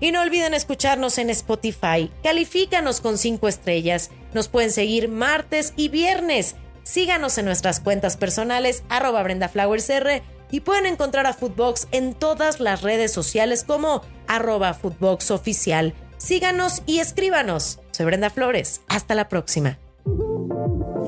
Y 0.00 0.10
no 0.10 0.20
olviden 0.20 0.52
escucharnos 0.52 1.18
en 1.18 1.30
Spotify. 1.30 2.10
Califícanos 2.24 3.00
con 3.00 3.18
5 3.18 3.46
estrellas. 3.46 4.10
Nos 4.34 4.48
pueden 4.48 4.72
seguir 4.72 5.08
martes 5.08 5.72
y 5.76 5.88
viernes. 5.88 6.56
Síganos 6.82 7.38
en 7.38 7.44
nuestras 7.44 7.78
cuentas 7.78 8.16
personales, 8.16 8.82
arroba 8.88 9.22
BrendaFlowersR, 9.22 10.22
y 10.50 10.60
pueden 10.60 10.86
encontrar 10.86 11.26
a 11.26 11.32
Footbox 11.32 11.86
en 11.92 12.14
todas 12.14 12.58
las 12.58 12.82
redes 12.82 13.12
sociales 13.12 13.62
como 13.62 14.02
arroba 14.26 14.76
Oficial. 15.30 15.94
Síganos 16.18 16.82
y 16.86 16.98
escríbanos. 16.98 17.78
Soy 17.92 18.06
Brenda 18.06 18.30
Flores. 18.30 18.80
Hasta 18.88 19.14
la 19.14 19.28
próxima. 19.28 19.78